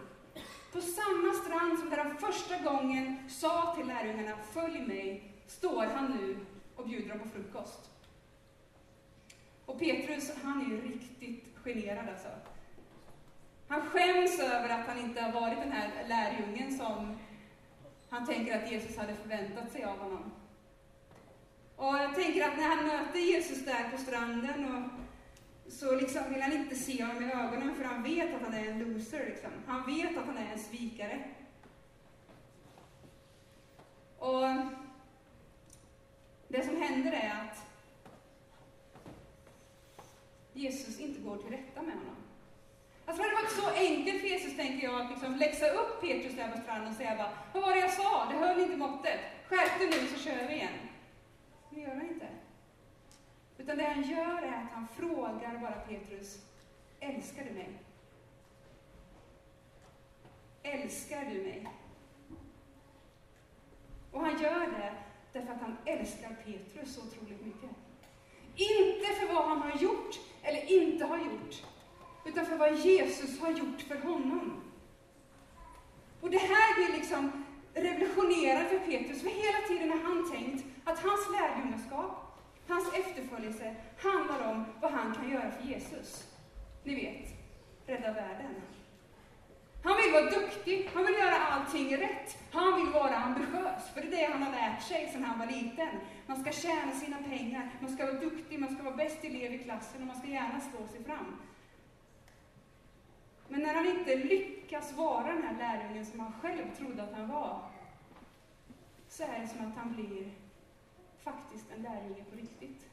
på 0.72 0.82
samma 0.82 1.34
strand 1.34 1.80
som 1.80 1.90
där 1.90 1.98
han 1.98 2.18
första 2.18 2.58
gången 2.58 3.30
sa 3.30 3.76
till 3.76 3.88
lärjungarna, 3.88 4.38
följ 4.54 4.80
mig, 4.80 5.34
står 5.48 5.86
han 5.86 6.12
nu 6.12 6.38
och 6.76 6.88
bjuder 6.88 7.10
dem 7.10 7.20
på 7.20 7.30
frukost. 7.30 7.90
Och 9.80 9.86
Petrus, 9.86 10.32
han 10.44 10.62
är 10.62 10.66
ju 10.66 10.82
riktigt 10.82 11.58
generad 11.64 12.10
alltså. 12.10 12.28
Han 13.68 13.82
skäms 13.82 14.40
över 14.40 14.70
att 14.70 14.88
han 14.88 15.00
inte 15.00 15.22
har 15.22 15.32
varit 15.32 15.60
den 15.60 15.72
här 15.72 16.08
lärjungen 16.08 16.78
som 16.78 17.20
han 18.10 18.26
tänker 18.26 18.58
att 18.58 18.72
Jesus 18.72 18.98
hade 18.98 19.16
förväntat 19.16 19.72
sig 19.72 19.84
av 19.84 19.98
honom. 19.98 20.32
Och 21.76 21.96
jag 21.98 22.16
tänker 22.16 22.48
att 22.48 22.58
när 22.58 22.76
han 22.76 22.88
möter 22.88 23.20
Jesus 23.20 23.66
där 23.66 23.90
på 23.92 23.98
stranden 23.98 24.76
och 24.76 25.72
så 25.72 25.96
liksom 25.96 26.34
vill 26.34 26.42
han 26.42 26.54
inte 26.54 26.76
se 26.76 27.04
honom 27.04 27.24
i 27.24 27.32
ögonen 27.32 27.76
för 27.76 27.84
han 27.84 28.04
vet 28.04 28.36
att 28.36 28.42
han 28.42 28.54
är 28.54 28.70
en 28.70 28.80
loser. 28.80 29.26
Liksom. 29.26 29.52
Han 29.68 29.86
vet 29.86 30.18
att 30.18 30.26
han 30.26 30.38
är 30.38 30.52
en 30.54 30.60
svikare. 30.60 31.24
Och 34.18 34.44
det 36.48 36.66
som 36.66 36.82
händer 36.82 37.12
är 37.12 37.30
att 37.30 37.69
Jesus 40.60 41.00
inte 41.00 41.20
går 41.20 41.38
till 41.38 41.52
rätta 41.52 41.82
med 41.82 41.94
honom. 41.94 42.16
Alltså 43.06 43.24
det 43.24 43.30
hade 43.30 43.42
varit 43.42 43.52
så 43.52 43.70
enkelt 43.70 44.22
för 44.22 44.28
Jesus, 44.28 44.56
tänker 44.56 44.88
jag, 44.88 45.02
att 45.02 45.12
liksom 45.12 45.36
läxa 45.36 45.70
upp 45.70 46.02
Petrus 46.02 46.36
där 46.36 46.48
där 46.48 46.56
på 46.56 46.62
stranden 46.62 46.90
och 46.92 46.96
säga 46.96 47.16
bara, 47.16 47.32
vad 47.54 47.64
var 47.64 47.76
det 47.76 47.80
jag 47.80 47.94
sa? 47.94 48.26
Det 48.26 48.38
höll 48.38 48.60
inte 48.60 48.78
måttet. 48.78 49.20
Skärp 49.48 49.80
dig 49.80 49.90
nu 49.90 50.08
så 50.08 50.20
kör 50.20 50.48
vi 50.48 50.54
igen. 50.56 50.74
Det 51.70 51.82
gör 51.82 51.96
han 51.96 52.10
inte. 52.10 52.28
Utan 53.58 53.78
det 53.78 53.84
han 53.84 54.04
gör 54.04 54.42
är 54.42 54.64
att 54.64 54.72
han 54.72 54.88
frågar 54.88 55.58
bara 55.58 55.72
Petrus, 55.72 56.46
älskar 57.00 57.46
du 57.46 57.52
mig? 57.52 57.70
Älskar 60.64 61.26
du 61.26 61.42
mig? 61.42 61.68
Och 64.12 64.22
han 64.22 64.42
gör 64.42 64.60
det 64.68 64.94
därför 65.34 65.54
att 65.54 65.62
han 65.62 65.78
älskar 65.86 66.36
Petrus 66.46 66.96
så 66.96 67.02
otroligt 67.02 67.46
mycket. 67.46 67.70
Inte 68.60 69.08
för 69.08 69.34
vad 69.34 69.46
han 69.46 69.62
har 69.62 69.82
gjort 69.82 70.20
eller 70.44 70.72
inte 70.72 71.06
har 71.06 71.18
gjort, 71.18 71.64
utan 72.26 72.46
för 72.46 72.58
vad 72.58 72.76
Jesus 72.76 73.40
har 73.40 73.52
gjort 73.52 73.82
för 73.82 73.96
honom. 73.96 74.62
Och 76.22 76.30
det 76.30 76.38
här 76.38 76.76
blir 76.76 76.98
liksom 77.00 77.46
revolutionerande 77.74 78.70
för 78.70 78.80
Petrus, 78.80 79.22
för 79.22 79.30
hela 79.30 79.68
tiden 79.68 79.90
har 79.90 79.98
han 79.98 80.32
tänkt 80.32 80.66
att 80.84 81.00
hans 81.00 81.30
lärjungaskap, 81.32 82.38
hans 82.68 82.94
efterföljelse, 82.94 83.76
handlar 83.98 84.52
om 84.52 84.66
vad 84.82 84.92
han 84.92 85.16
kan 85.16 85.30
göra 85.32 85.52
för 85.52 85.68
Jesus. 85.68 86.28
Ni 86.84 86.96
vet, 86.96 87.34
rädda 87.86 88.14
världen. 88.14 88.56
Han 89.84 89.98
vill 89.98 90.12
vara 90.14 90.42
duktig, 90.42 90.90
han 90.94 91.06
vill 91.06 91.16
göra 91.16 91.38
allting 91.38 91.98
rätt. 91.98 92.38
Han 92.52 92.76
vill 92.76 92.94
vara 92.94 93.16
ambitiös, 93.16 93.90
för 93.94 94.02
det 94.02 94.08
är 94.08 94.12
det 94.12 94.34
han 94.34 94.44
har 94.44 94.52
lärt 94.52 94.84
sig 94.84 95.10
sedan 95.14 95.24
han 95.24 95.40
var 95.40 95.46
liten. 95.46 96.00
Man 96.28 96.42
ska 96.42 96.52
tjäna 96.52 96.92
sina 96.92 97.18
pengar, 97.18 97.72
man 97.82 97.92
ska 97.96 98.06
vara 98.06 98.20
duktig, 98.20 98.60
man 98.60 98.76
ska 98.76 98.84
vara 98.84 98.96
bäst 98.96 99.24
elev 99.24 99.54
i 99.54 99.64
klassen 99.64 100.02
och 100.02 100.08
man 100.08 100.20
ska 100.20 100.28
gärna 100.28 100.60
slå 100.60 100.88
sig 100.88 101.04
fram. 101.04 101.40
Men 103.48 103.62
när 103.62 103.76
han 103.76 103.88
inte 103.88 104.16
lyckas 104.16 104.94
vara 104.94 105.34
den 105.34 105.44
här 105.44 105.58
lärjungen 105.58 106.06
som 106.06 106.20
han 106.20 106.34
själv 106.42 106.76
trodde 106.78 107.04
att 107.04 107.14
han 107.14 107.28
var, 107.28 107.62
så 109.10 109.24
är 109.24 109.40
det 109.40 109.48
som 109.48 109.68
att 109.68 109.78
han 109.78 109.94
blir 109.94 110.32
faktiskt 111.24 111.66
en 111.76 111.82
lärjunge 111.82 112.24
på 112.24 112.36
riktigt. 112.36 112.88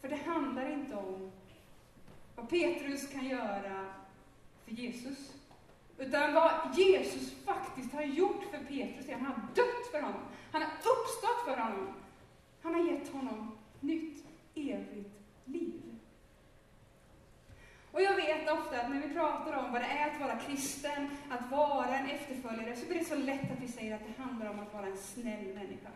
För 0.00 0.08
det 0.08 0.16
handlar 0.16 0.70
inte 0.70 0.96
om 0.96 1.32
vad 2.36 2.48
Petrus 2.48 3.12
kan 3.12 3.28
göra 3.28 3.99
till 4.70 4.84
Jesus. 4.84 5.32
Utan 5.98 6.34
vad 6.34 6.52
Jesus 6.76 7.44
faktiskt 7.44 7.92
har 7.92 8.02
gjort 8.02 8.44
för 8.50 8.58
Petrus 8.58 9.08
är 9.08 9.14
att 9.14 9.20
han 9.20 9.32
har 9.32 9.42
dött 9.54 9.86
för 9.90 10.00
honom. 10.00 10.20
Han 10.52 10.62
har 10.62 10.70
uppstått 10.70 11.44
för 11.44 11.56
honom. 11.56 11.94
Han 12.62 12.74
har 12.74 12.92
gett 12.92 13.12
honom 13.12 13.58
nytt, 13.80 14.24
evigt 14.54 15.14
liv. 15.44 15.82
Och 17.92 18.02
jag 18.02 18.16
vet 18.16 18.50
ofta 18.50 18.80
att 18.80 18.90
när 18.90 19.08
vi 19.08 19.14
pratar 19.14 19.56
om 19.56 19.72
vad 19.72 19.82
det 19.82 19.86
är 19.86 20.10
att 20.10 20.20
vara 20.20 20.36
kristen, 20.36 21.10
att 21.30 21.50
vara 21.50 21.98
en 21.98 22.10
efterföljare, 22.10 22.76
så 22.76 22.86
blir 22.86 22.98
det 22.98 23.04
så 23.04 23.14
lätt 23.14 23.52
att 23.52 23.62
vi 23.62 23.68
säger 23.68 23.94
att 23.94 24.06
det 24.06 24.22
handlar 24.22 24.50
om 24.50 24.60
att 24.60 24.74
vara 24.74 24.86
en 24.86 24.96
snäll 24.96 25.54
människa. 25.54 25.90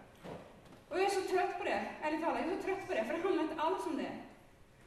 Och 0.88 0.98
jag 0.98 1.06
är 1.06 1.10
så 1.10 1.20
trött 1.20 1.58
på 1.58 1.64
det, 1.64 1.86
ärligt 2.02 2.20
talat, 2.20 2.40
jag 2.40 2.52
är 2.52 2.56
så 2.56 2.62
trött 2.62 2.86
på 2.86 2.94
det, 2.94 3.04
för 3.04 3.12
det 3.12 3.22
handlar 3.22 3.42
inte 3.42 3.62
alls 3.62 3.86
om 3.86 3.96
det. 3.96 4.12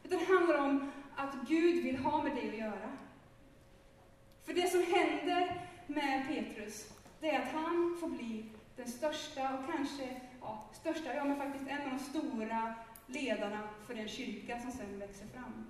Utan 0.03 0.20
det 0.20 0.25
handlar 0.25 0.58
om 0.58 0.91
att 1.15 1.36
Gud 1.48 1.84
vill 1.84 1.98
ha 1.98 2.24
med 2.24 2.36
dig 2.36 2.50
att 2.50 2.58
göra. 2.58 2.98
För 4.48 4.54
det 4.54 4.72
som 4.72 4.84
händer 4.84 5.62
med 5.88 6.27
Petrus, 6.27 6.89
det 7.20 7.30
är 7.30 7.39
att 7.39 7.54
han 7.54 7.98
får 8.00 8.08
bli 8.08 8.46
den 8.75 8.88
största 8.88 9.42
och 9.42 9.75
kanske, 9.75 10.22
ja, 10.42 10.70
största, 10.74 11.16
ja 11.16 11.24
men 11.24 11.38
faktiskt 11.38 11.68
en 11.68 11.82
av 11.82 11.98
de 11.98 12.00
stora 12.00 12.74
ledarna 13.08 13.60
för 13.88 13.94
den 13.94 14.08
kyrka 14.08 14.60
som 14.60 14.72
sen 14.72 15.00
växer 15.00 15.25
fram. 15.25 15.66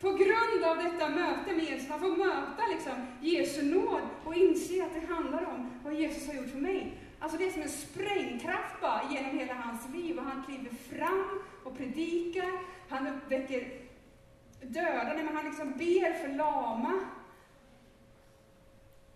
På 0.00 0.10
grund 0.10 0.64
av 0.64 0.76
detta 0.76 1.08
möte 1.08 1.54
med 1.54 1.64
Jesus, 1.64 1.88
han 1.88 2.00
får 2.00 2.16
möta 2.16 2.62
liksom 2.70 2.94
Jesu 3.20 3.62
nåd 3.62 4.02
och 4.24 4.34
inse 4.34 4.84
att 4.84 4.94
det 4.94 5.14
handlar 5.14 5.46
om 5.46 5.80
vad 5.84 5.94
Jesus 5.94 6.26
har 6.26 6.34
gjort 6.34 6.50
för 6.50 6.58
mig. 6.58 6.92
Alltså 7.18 7.38
det 7.38 7.46
är 7.46 7.50
som 7.50 7.62
en 7.62 7.68
sprängkraft 7.68 8.80
bara 8.80 9.02
genom 9.10 9.38
hela 9.38 9.54
hans 9.54 9.88
liv 9.94 10.18
och 10.18 10.24
han 10.24 10.42
kliver 10.42 10.70
fram 10.70 11.42
och 11.64 11.76
predikar, 11.76 12.50
han 12.88 13.06
uppväcker 13.06 13.72
döda, 14.62 15.14
men 15.14 15.36
han 15.36 15.44
liksom 15.44 15.72
ber 15.72 16.12
för 16.12 16.28
lama. 16.28 17.00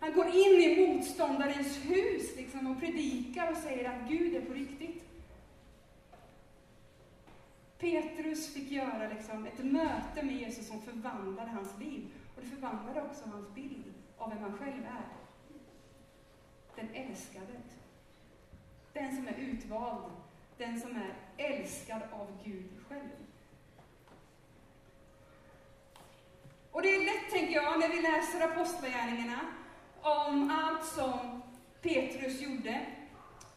Han 0.03 0.13
går 0.13 0.27
in 0.27 0.61
i 0.61 0.87
motståndarens 0.87 1.79
hus 1.85 2.37
liksom, 2.37 2.67
och 2.67 2.81
predikar 2.81 3.51
och 3.51 3.57
säger 3.57 3.91
att 3.91 4.09
Gud 4.09 4.35
är 4.35 4.41
på 4.41 4.53
riktigt. 4.53 5.05
Petrus 7.79 8.55
fick 8.55 8.71
göra 8.71 9.09
liksom, 9.09 9.47
ett 9.47 9.65
möte 9.65 10.23
med 10.23 10.35
Jesus 10.35 10.69
som 10.69 10.83
förvandlade 10.83 11.51
hans 11.51 11.79
liv. 11.79 12.11
Och 12.37 12.43
det 12.43 12.49
förvandlade 12.49 13.03
också 13.03 13.29
hans 13.29 13.55
bild 13.55 13.95
av 14.19 14.31
vem 14.31 14.39
han 14.39 14.59
själv 14.59 14.85
är. 14.85 15.09
Den 16.77 16.89
älskade. 16.95 17.61
Den 18.93 19.17
som 19.17 19.29
är 19.29 19.35
utvald. 19.39 20.13
Den 20.59 20.81
som 20.81 20.97
är 20.97 21.15
älskad 21.37 22.03
av 22.13 22.39
Gud 22.45 22.71
själv. 22.89 23.11
Och 26.71 26.83
det 26.83 26.89
är 26.89 27.05
lätt, 27.05 27.33
tänker 27.33 27.55
jag, 27.55 27.81
när 27.81 27.89
vi 27.89 28.03
läser 28.03 28.41
Apostlagärningarna 28.41 29.41
om 30.03 30.51
allt 30.51 30.85
som 30.85 31.43
Petrus 31.83 32.41
gjorde, 32.41 32.81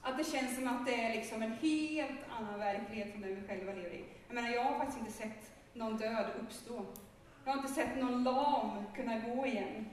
att 0.01 0.17
det 0.17 0.23
känns 0.23 0.55
som 0.55 0.67
att 0.67 0.85
det 0.85 1.05
är 1.05 1.15
liksom 1.15 1.41
en 1.41 1.51
helt 1.51 2.19
annan 2.39 2.59
verklighet 2.59 3.15
än 3.15 3.21
den 3.21 3.35
vi 3.35 3.47
själva 3.47 3.73
lever 3.73 3.93
i. 3.93 4.05
Jag 4.27 4.35
menar, 4.35 4.49
jag 4.49 4.63
har 4.63 4.77
faktiskt 4.77 4.99
inte 4.99 5.11
sett 5.11 5.51
någon 5.73 5.97
död 5.97 6.25
uppstå. 6.41 6.85
Jag 7.45 7.51
har 7.51 7.57
inte 7.57 7.73
sett 7.73 7.97
någon 7.97 8.23
lam 8.23 8.83
kunna 8.95 9.19
gå 9.19 9.45
igen. 9.45 9.85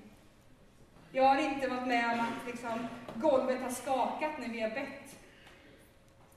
Jag 1.12 1.25
har 1.25 1.38
inte 1.38 1.68
varit 1.68 1.88
med 1.88 2.12
om 2.12 2.21
att 2.21 2.47
liksom, 2.47 2.87
golvet 3.14 3.62
har 3.62 3.71
skakat 3.71 4.38
när 4.38 4.49
vi 4.49 4.61
har 4.61 4.71
bett. 4.71 5.16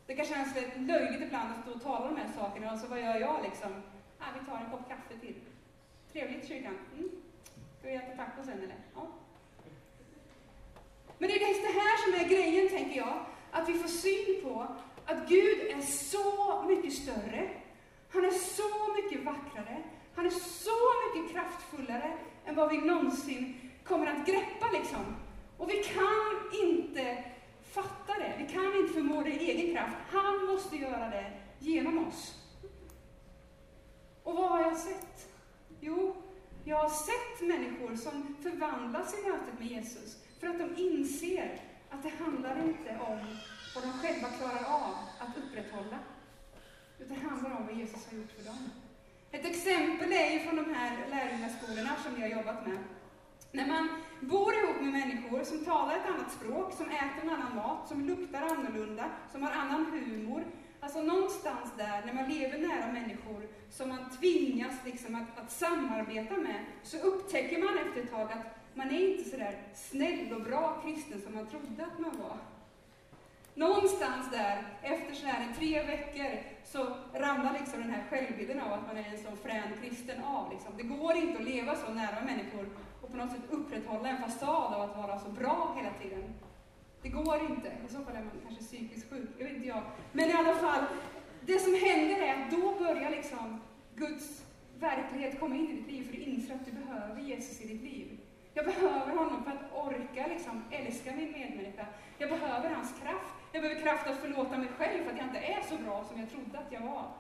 Det 0.06 0.16
kan 0.16 0.26
kännas 0.26 0.56
lite 0.56 0.80
löjligt 0.80 1.22
ibland 1.22 1.54
att 1.54 1.62
stå 1.62 1.72
och 1.72 1.84
tala 1.84 2.10
om 2.10 2.16
de 2.16 2.22
här 2.22 2.30
sakerna, 2.38 2.74
och 2.74 2.80
så 2.80 2.88
vad 2.88 3.02
gör 3.02 3.20
jag 3.20 3.44
liksom? 3.44 3.84
Ah, 4.20 4.26
vi 4.40 4.46
tar 4.46 4.58
en 4.58 4.72
kopp 4.72 4.90
kaffe 4.90 5.20
till. 5.20 5.36
Trevligt 6.12 6.48
kyrkan. 6.48 6.78
Mm. 6.94 7.10
Ska 7.80 7.88
vi 7.88 7.96
äta 7.96 8.18
taco 8.18 8.44
sen 8.44 8.58
eller? 8.58 8.76
Ja. 8.96 9.08
Men 11.18 11.30
det 11.30 11.44
är 11.44 11.48
just 11.48 11.62
det 11.62 11.80
här 11.80 11.98
som 12.04 12.26
är 12.26 12.30
grejen, 12.30 12.70
tänker 12.70 12.98
jag. 12.98 13.26
Att 13.52 13.70
vi 13.70 13.74
får 13.74 13.88
syn 13.88 14.42
på 14.44 14.68
att 15.06 15.30
Gud 15.30 15.60
är 15.60 15.82
så 15.82 16.64
mycket 16.68 16.94
större. 16.94 17.50
Han 18.10 18.26
är 18.26 18.32
så 18.32 18.94
mycket 18.96 19.26
vackrare. 19.26 19.84
Han 20.16 20.26
är 20.26 20.30
så 20.30 20.72
mycket 21.06 21.32
kraftfullare 21.32 22.18
än 22.46 22.56
vad 22.56 22.70
vi 22.70 22.78
någonsin 22.78 23.72
kommer 23.84 24.08
att 24.08 24.28
greppa 24.28 24.72
liksom. 24.74 25.16
Och 25.58 25.70
vi 25.70 25.84
kan 25.84 26.60
inte 26.64 27.24
fatta 27.62 28.14
det. 28.20 28.34
Vi 28.38 28.54
kan 28.54 28.76
inte 28.76 28.94
förmå 28.94 29.22
det 29.22 29.30
i 29.30 29.52
egen 29.52 29.76
kraft. 29.76 29.98
Han 30.10 30.46
måste 30.46 30.76
göra 30.76 31.10
det 31.10 31.32
genom 31.60 32.08
oss. 32.08 32.36
Och 34.24 34.36
vad 34.36 34.50
har 34.50 34.62
jag 34.62 34.78
sett? 34.78 35.30
Jo, 35.80 36.16
jag 36.66 36.78
har 36.78 36.90
sett 36.90 37.48
människor 37.48 37.96
som 37.96 38.36
förvandlas 38.44 39.14
i 39.14 39.30
mötet 39.30 39.60
med 39.60 39.68
Jesus 39.68 40.25
för 40.46 40.64
att 40.64 40.76
de 40.76 40.82
inser 40.82 41.60
att 41.90 42.04
det 42.04 42.10
handlar 42.10 42.64
inte 42.64 42.90
om 42.90 43.20
vad 43.76 43.84
de 43.84 43.92
själva 43.92 44.28
klarar 44.28 44.64
av 44.74 44.96
att 45.20 45.38
upprätthålla, 45.38 46.00
utan 47.00 47.18
det 47.18 47.28
handlar 47.28 47.52
om 47.52 47.66
vad 47.68 47.76
Jesus 47.76 48.08
har 48.10 48.18
gjort 48.18 48.32
för 48.32 48.46
dem. 48.46 48.70
Ett 49.32 49.46
exempel 49.46 50.12
är 50.12 50.32
ju 50.32 50.40
från 50.40 50.56
de 50.56 50.74
här 50.74 51.08
lärjungaskolorna 51.10 51.96
som 52.04 52.16
vi 52.16 52.22
har 52.22 52.30
jobbat 52.30 52.68
med. 52.68 52.78
När 53.52 53.68
man 53.68 53.90
bor 54.20 54.54
ihop 54.54 54.82
med 54.82 54.92
människor 54.92 55.44
som 55.44 55.66
talar 55.66 55.96
ett 55.96 56.10
annat 56.10 56.32
språk, 56.32 56.74
som 56.74 56.90
äter 56.90 57.22
en 57.22 57.30
annan 57.30 57.56
mat, 57.56 57.88
som 57.88 58.06
luktar 58.06 58.42
annorlunda, 58.42 59.06
som 59.32 59.44
har 59.44 59.52
annan 59.52 59.86
humor. 59.86 60.44
Alltså 60.80 61.02
någonstans 61.02 61.74
där, 61.78 62.06
när 62.06 62.14
man 62.14 62.30
lever 62.30 62.58
nära 62.58 62.92
människor 62.92 63.48
som 63.70 63.90
man 63.90 64.10
tvingas 64.20 64.76
liksom 64.86 65.16
att, 65.16 65.44
att 65.44 65.52
samarbeta 65.52 66.38
med, 66.38 66.66
så 66.84 66.98
upptäcker 66.98 67.64
man 67.64 67.78
efter 67.78 68.02
ett 68.02 68.12
tag 68.12 68.32
att 68.32 68.65
man 68.76 68.90
är 68.90 69.12
inte 69.12 69.30
så 69.30 69.38
där 69.38 69.58
snäll 69.74 70.34
och 70.34 70.42
bra 70.42 70.82
kristen 70.84 71.22
som 71.22 71.36
man 71.36 71.48
trodde 71.48 71.84
att 71.84 72.00
man 72.00 72.18
var. 72.18 72.38
Någonstans 73.54 74.32
där, 74.32 74.64
efter 74.82 75.14
så 75.14 75.26
här 75.28 75.54
tre 75.58 75.84
veckor, 75.84 76.40
så 76.66 76.96
ramlar 77.14 77.54
liksom 77.54 77.82
den 77.82 77.90
här 77.90 78.04
självbilden 78.10 78.60
av 78.60 78.74
att 78.74 78.88
man 78.88 78.98
är 78.98 79.12
en 79.12 79.24
sån 79.24 79.38
frän 79.38 79.70
kristen 79.82 80.24
av. 80.24 80.52
Liksom. 80.52 80.74
Det 80.78 80.84
går 80.84 81.16
inte 81.16 81.40
att 81.40 81.46
leva 81.46 81.76
så 81.76 81.94
nära 81.94 82.22
människor 82.22 82.70
och 83.02 83.12
på 83.12 83.18
något 83.18 83.32
sätt 83.32 83.42
upprätthålla 83.50 84.10
en 84.10 84.22
fasad 84.22 84.74
av 84.74 84.82
att 84.82 84.98
vara 84.98 85.20
så 85.20 85.30
bra 85.30 85.76
hela 85.78 85.94
tiden. 85.94 86.34
Det 87.02 87.10
går 87.10 87.42
inte. 87.42 87.68
I 87.90 87.94
så 87.94 88.04
fall 88.04 88.16
är 88.16 88.24
man 88.24 88.32
kanske 88.44 88.64
psykiskt 88.64 89.10
sjuk, 89.10 89.30
jag 89.38 89.46
vet 89.46 89.56
inte 89.56 89.68
jag. 89.68 89.84
Men 90.12 90.30
i 90.30 90.34
alla 90.34 90.56
fall, 90.56 90.84
det 91.42 91.60
som 91.60 91.74
händer 91.74 92.22
är 92.22 92.34
att 92.34 92.52
då 92.52 92.84
börjar 92.84 93.10
liksom 93.10 93.62
Guds 93.96 94.46
verklighet 94.80 95.40
komma 95.40 95.56
in 95.56 95.70
i 95.70 95.74
ditt 95.74 95.92
liv, 95.92 96.04
för 96.04 96.14
du 96.14 96.24
inser 96.24 96.56
att 96.56 96.66
du 96.66 96.72
behöver 96.72 97.22
Jesus 97.22 97.62
i 97.62 97.68
ditt 97.68 97.84
liv. 97.84 98.15
Jag 98.58 98.66
behöver 98.66 99.16
honom 99.16 99.44
för 99.44 99.52
att 99.52 99.86
orka 99.86 100.28
liksom, 100.28 100.64
älska 100.72 101.12
min 101.12 101.32
medmänniska. 101.32 101.86
Jag 102.18 102.30
behöver 102.30 102.70
hans 102.70 103.00
kraft. 103.02 103.34
Jag 103.52 103.62
behöver 103.62 103.82
kraft 103.82 104.08
att 104.08 104.18
förlåta 104.18 104.58
mig 104.58 104.68
själv 104.78 105.04
för 105.04 105.12
att 105.12 105.18
jag 105.18 105.28
inte 105.28 105.40
är 105.40 105.62
så 105.70 105.78
bra 105.78 106.04
som 106.04 106.20
jag 106.20 106.30
trodde 106.30 106.60
att 106.60 106.72
jag 106.72 106.82
var. 106.82 107.12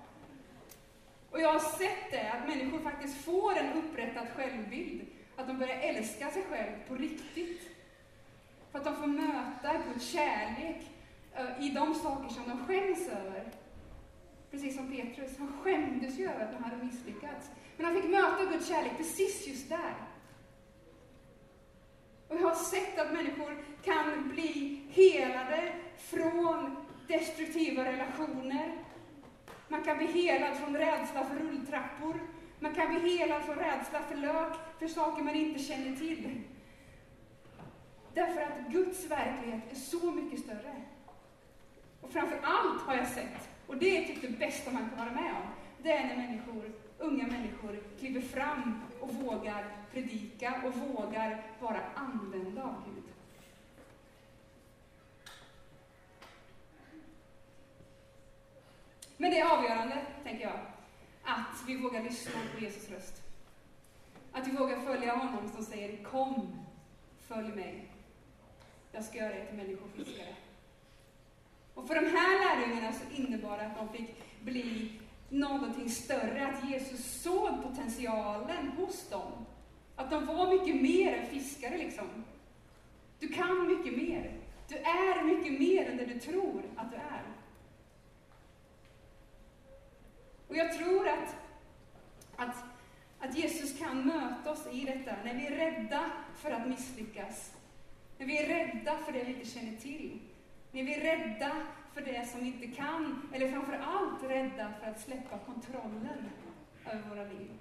Och 1.32 1.42
jag 1.42 1.54
har 1.54 1.60
sett 1.60 2.12
det, 2.12 2.32
att 2.32 2.48
människor 2.48 2.80
faktiskt 2.80 3.26
får 3.26 3.58
en 3.58 3.74
upprättad 3.74 4.28
självbild. 4.36 5.02
Att 5.36 5.48
de 5.48 5.58
börjar 5.58 5.80
älska 5.80 6.32
sig 6.32 6.44
själv 6.50 6.72
på 6.88 6.96
riktigt. 6.96 7.62
För 8.72 8.80
att 8.80 8.86
de 8.86 8.96
får 8.96 9.08
möta 9.08 9.74
Guds 9.88 10.10
kärlek 10.10 10.92
eh, 11.34 11.66
i 11.66 11.70
de 11.70 11.96
saker 11.96 12.30
som 12.30 12.44
de 12.50 12.66
skäms 12.66 13.10
över. 13.10 13.44
Precis 14.52 14.76
som 14.76 14.92
Petrus, 14.92 15.38
han 15.38 15.58
skämdes 15.64 16.20
ju 16.20 16.30
över 16.30 16.46
att 16.46 16.54
han 16.54 16.64
hade 16.64 16.84
misslyckats. 16.84 17.52
Men 17.78 17.86
han 17.86 17.96
fick 17.96 18.12
möta 18.12 18.46
Guds 18.52 18.68
kärlek 18.68 18.98
precis 18.98 19.48
just 19.48 19.70
där. 19.70 19.94
Jag 22.46 22.50
har 22.50 22.64
sett 22.64 23.00
att 23.00 23.14
människor 23.14 23.58
kan 23.84 24.30
bli 24.30 24.82
helade 24.90 25.74
från 25.98 26.76
destruktiva 27.08 27.86
relationer. 27.86 28.78
Man 29.68 29.84
kan 29.84 29.98
bli 29.98 30.08
helad 30.08 30.58
från 30.58 30.78
rädsla 30.78 31.26
för 31.26 31.36
rulltrappor. 31.36 32.20
Man 32.60 32.76
kan 32.76 32.90
bli 32.90 33.18
helad 33.18 33.44
från 33.44 33.56
rädsla 33.56 34.02
för 34.02 34.16
lök, 34.16 34.54
för 34.80 34.88
saker 34.88 35.24
man 35.24 35.36
inte 35.36 35.60
känner 35.60 35.96
till. 35.96 36.42
Därför 38.14 38.42
att 38.42 38.72
Guds 38.72 39.06
verklighet 39.06 39.72
är 39.72 39.76
så 39.76 40.12
mycket 40.12 40.40
större. 40.40 40.82
Och 42.02 42.12
framför 42.12 42.40
allt 42.44 42.82
har 42.82 42.96
jag 42.96 43.08
sett, 43.08 43.50
och 43.68 43.78
det 43.78 43.98
är 43.98 44.08
typ 44.08 44.22
det 44.22 44.40
bästa 44.40 44.72
man 44.72 44.90
kan 44.90 45.00
vara 45.00 45.22
med 45.22 45.32
om, 45.32 45.50
det 45.84 45.92
är 45.92 46.08
när 46.08 46.16
människor, 46.16 46.72
unga 46.98 47.28
människor 47.28 47.80
kliver 48.00 48.22
fram 48.22 48.82
och 49.00 49.14
vågar 49.14 49.78
predika 49.92 50.62
och 50.66 50.74
vågar 50.76 51.44
vara 51.60 51.82
använda 51.96 52.64
av 52.64 52.84
Gud. 52.86 53.04
Men 59.18 59.32
det 59.32 59.40
är 59.40 59.58
avgörande, 59.58 60.06
tänker 60.24 60.44
jag, 60.44 60.60
att 61.24 61.64
vi 61.68 61.78
vågar 61.78 62.04
lyssna 62.04 62.32
på 62.54 62.64
Jesus 62.64 62.90
röst. 62.90 63.22
Att 64.32 64.48
vi 64.48 64.52
vågar 64.52 64.82
följa 64.82 65.16
honom 65.16 65.50
som 65.50 65.66
säger 65.66 66.04
Kom, 66.04 66.66
följ 67.28 67.56
mig. 67.56 67.92
Jag 68.92 69.04
ska 69.04 69.18
göra 69.18 69.38
er 69.38 69.46
till 69.46 69.58
människofiskare. 69.58 70.36
Och 71.74 71.88
för 71.88 71.96
de 71.96 72.06
här 72.06 72.58
lärjungarna 72.58 72.94
så 72.94 73.22
innebar 73.22 73.58
det 73.58 73.66
att 73.66 73.78
de 73.78 73.90
fick 73.90 74.42
bli 74.42 74.92
någonting 75.40 75.90
större, 75.90 76.48
att 76.48 76.70
Jesus 76.70 77.22
såg 77.22 77.64
potentialen 77.64 78.68
hos 78.68 79.10
dem. 79.10 79.46
Att 79.96 80.12
de 80.12 80.26
var 80.26 80.54
mycket 80.58 80.82
mer 80.82 81.18
än 81.18 81.26
fiskare, 81.26 81.78
liksom. 81.78 82.26
Du 83.20 83.28
kan 83.28 83.68
mycket 83.68 83.98
mer. 83.98 84.32
Du 84.68 84.76
är 84.76 85.24
mycket 85.24 85.60
mer 85.60 85.90
än 85.90 85.98
det 85.98 86.06
du 86.06 86.20
tror 86.20 86.64
att 86.76 86.92
du 86.92 86.98
är. 86.98 87.24
Och 90.48 90.56
jag 90.56 90.78
tror 90.78 91.08
att, 91.08 91.36
att, 92.36 92.56
att 93.20 93.38
Jesus 93.38 93.80
kan 93.80 94.08
möta 94.08 94.52
oss 94.52 94.68
i 94.72 94.86
detta, 94.86 95.16
när 95.24 95.34
vi 95.34 95.46
är 95.48 95.52
rädda 95.52 96.12
för 96.36 96.52
att 96.52 96.68
misslyckas. 96.68 97.52
När 98.18 98.26
vi 98.26 98.38
är 98.38 98.48
rädda 98.48 98.98
för 98.98 99.12
det 99.12 99.24
vi 99.24 99.34
inte 99.34 99.50
känner 99.50 99.78
till. 99.78 100.20
När 100.72 100.84
vi 100.84 100.94
är 100.94 101.18
rädda 101.18 101.52
för 101.96 102.02
det 102.02 102.28
som 102.28 102.40
vi 102.40 102.48
inte 102.48 102.68
kan, 102.68 103.30
eller 103.34 103.52
framför 103.52 103.74
allt 103.74 104.24
rädda 104.24 104.74
för 104.80 104.92
att 104.92 105.02
släppa 105.02 105.38
kontrollen 105.38 106.30
över 106.86 107.10
våra 107.10 107.24
liv. 107.24 107.52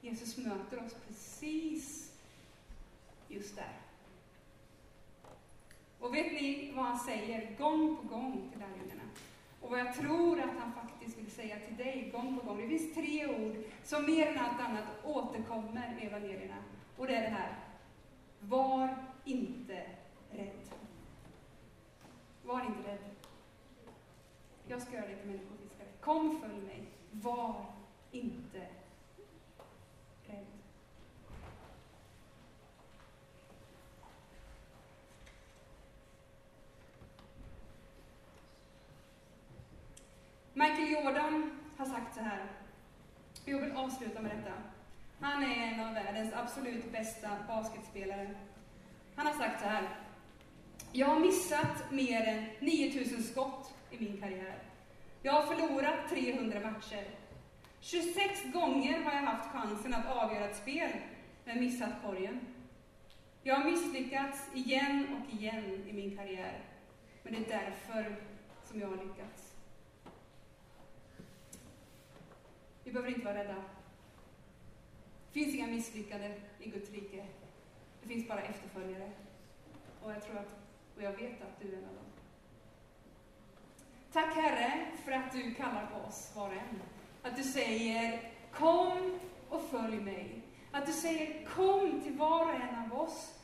Jesus 0.00 0.36
möter 0.36 0.84
oss 0.84 0.94
precis 1.08 2.12
just 3.28 3.56
där. 3.56 3.72
Och 5.98 6.14
vet 6.14 6.32
ni 6.32 6.72
vad 6.76 6.84
han 6.84 6.98
säger 6.98 7.56
gång 7.58 7.96
på 7.96 8.08
gång 8.08 8.48
till 8.52 8.60
lärjungarna? 8.60 9.10
Och 9.60 9.70
vad 9.70 9.80
jag 9.80 9.94
tror 9.94 10.40
att 10.40 10.58
han 10.58 10.72
faktiskt 10.72 11.18
vill 11.18 11.30
säga 11.30 11.56
till 11.66 11.76
dig 11.76 12.10
gång 12.12 12.38
på 12.38 12.46
gång. 12.46 12.60
Det 12.60 12.68
finns 12.68 12.94
tre 12.94 13.26
ord 13.26 13.56
som 13.84 14.06
mer 14.06 14.26
än 14.26 14.38
allt 14.38 14.60
annat 14.60 14.84
återkommer 15.04 15.98
i 16.02 16.06
evangelierna. 16.06 16.56
Och 16.96 17.06
det 17.06 17.14
är 17.14 17.22
det 17.22 17.36
här. 17.36 17.58
Var 18.40 18.96
inte 19.24 19.86
rädd. 20.30 20.67
Var 22.48 22.60
inte 22.60 22.88
rädd. 22.88 22.98
Jag 24.66 24.82
ska 24.82 24.92
göra 24.92 25.06
dig 25.06 25.16
till 25.16 25.26
människofiskare. 25.26 25.88
Kom, 26.00 26.40
följ 26.40 26.60
mig. 26.60 26.82
Var 27.10 27.64
inte 28.10 28.66
rädd. 30.26 30.46
Michael 40.52 40.90
Jordan 40.90 41.60
har 41.76 41.86
sagt 41.86 42.14
så 42.14 42.20
här. 42.20 42.46
Jag 43.44 43.60
vill 43.60 43.72
avsluta 43.72 44.20
med 44.20 44.36
detta. 44.36 44.52
Han 45.20 45.42
är 45.42 45.72
en 45.72 45.80
av 45.80 45.94
världens 45.94 46.34
absolut 46.34 46.92
bästa 46.92 47.30
basketspelare. 47.48 48.34
Han 49.16 49.26
har 49.26 49.34
sagt 49.34 49.60
så 49.60 49.66
här. 49.66 50.07
Jag 50.98 51.06
har 51.06 51.20
missat 51.20 51.92
mer 51.92 52.26
än 52.26 52.44
9000 52.60 53.22
skott 53.22 53.74
i 53.90 53.98
min 53.98 54.20
karriär. 54.20 54.58
Jag 55.22 55.32
har 55.32 55.54
förlorat 55.54 56.08
300 56.10 56.60
matcher. 56.60 57.04
26 57.80 58.52
gånger 58.52 59.02
har 59.02 59.12
jag 59.12 59.20
haft 59.20 59.52
chansen 59.52 59.94
att 59.94 60.06
avgöra 60.06 60.48
ett 60.48 60.56
spel, 60.56 60.90
men 61.44 61.60
missat 61.60 61.90
korgen. 62.04 62.40
Jag 63.42 63.54
har 63.54 63.70
misslyckats 63.70 64.50
igen 64.54 65.06
och 65.16 65.34
igen 65.34 65.84
i 65.88 65.92
min 65.92 66.16
karriär, 66.16 66.64
men 67.22 67.32
det 67.32 67.38
är 67.38 67.60
därför 67.60 68.16
som 68.64 68.80
jag 68.80 68.88
har 68.88 68.96
lyckats. 68.96 69.56
Vi 72.84 72.92
behöver 72.92 73.10
inte 73.10 73.24
vara 73.24 73.38
rädda. 73.38 73.56
Det 75.32 75.40
finns 75.40 75.54
inga 75.54 75.66
misslyckade 75.66 76.40
i 76.58 76.70
Guds 76.70 76.90
rike. 76.90 77.26
Det 78.02 78.08
finns 78.08 78.28
bara 78.28 78.42
efterföljare. 78.42 79.12
Och 80.02 80.10
jag 80.12 80.22
tror 80.22 80.38
att, 80.38 80.57
och 80.98 81.04
jag 81.04 81.12
vet 81.12 81.42
att 81.42 81.60
du 81.60 81.68
är 81.68 81.76
en 81.76 81.84
av 81.84 81.94
dem. 81.94 82.04
Tack 84.12 84.34
Herre 84.34 84.86
för 85.04 85.12
att 85.12 85.32
du 85.32 85.54
kallar 85.54 85.86
på 85.86 86.08
oss 86.08 86.32
var 86.36 86.46
och 86.46 86.52
en. 86.52 86.82
Att 87.22 87.36
du 87.36 87.42
säger 87.42 88.32
kom 88.52 89.18
och 89.48 89.62
följ 89.62 90.00
mig. 90.00 90.42
Att 90.72 90.86
du 90.86 90.92
säger 90.92 91.44
kom 91.44 92.00
till 92.00 92.12
var 92.12 92.44
och 92.44 92.54
en 92.54 92.84
av 92.84 93.00
oss 93.00 93.38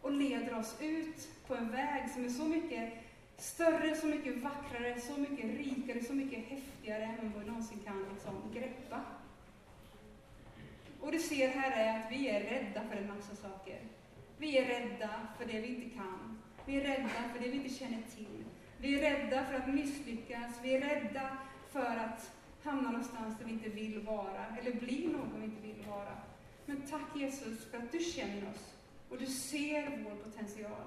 och 0.00 0.12
leder 0.12 0.58
oss 0.58 0.76
ut 0.80 1.28
på 1.46 1.54
en 1.54 1.70
väg 1.70 2.10
som 2.10 2.24
är 2.24 2.28
så 2.28 2.44
mycket 2.44 2.92
större, 3.36 3.96
så 3.96 4.06
mycket 4.06 4.42
vackrare, 4.42 5.00
så 5.00 5.20
mycket 5.20 5.44
rikare, 5.44 6.04
så 6.04 6.12
mycket 6.12 6.44
häftigare 6.44 7.02
än 7.02 7.32
vad 7.34 7.42
vi 7.42 7.48
någonsin 7.48 7.78
kan 7.84 8.06
liksom, 8.12 8.34
greppa. 8.54 9.00
Och 11.00 11.12
du 11.12 11.18
ser, 11.18 11.48
Herre, 11.48 12.00
att 12.00 12.12
vi 12.12 12.28
är 12.28 12.40
rädda 12.40 12.80
för 12.90 12.96
en 12.96 13.08
massa 13.08 13.36
saker. 13.36 13.80
Vi 14.38 14.58
är 14.58 14.64
rädda 14.64 15.10
för 15.38 15.44
det 15.44 15.60
vi 15.60 15.68
inte 15.68 15.96
kan. 15.96 16.38
Vi 16.66 16.76
är 16.76 16.80
rädda 16.80 17.28
för 17.32 17.40
det 17.40 17.48
vi 17.48 17.56
inte 17.56 17.74
känner 17.74 18.02
till. 18.16 18.44
Vi 18.78 18.98
är 18.98 19.00
rädda 19.00 19.44
för 19.44 19.54
att 19.54 19.74
misslyckas. 19.74 20.60
Vi 20.62 20.74
är 20.74 20.80
rädda 20.80 21.36
för 21.72 21.96
att 21.96 22.32
hamna 22.62 22.90
någonstans 22.90 23.38
där 23.38 23.44
vi 23.44 23.52
inte 23.52 23.68
vill 23.68 24.00
vara, 24.00 24.46
eller 24.60 24.72
bli 24.72 25.06
någon 25.06 25.40
vi 25.40 25.44
inte 25.44 25.62
vill 25.62 25.86
vara. 25.86 26.16
Men 26.66 26.82
tack 26.86 27.16
Jesus 27.16 27.70
för 27.70 27.78
att 27.78 27.92
du 27.92 27.98
känner 27.98 28.50
oss 28.50 28.74
och 29.08 29.18
du 29.18 29.26
ser 29.26 30.04
vår 30.04 30.16
potential. 30.16 30.86